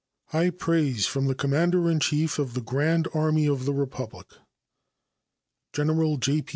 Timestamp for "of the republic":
3.45-4.25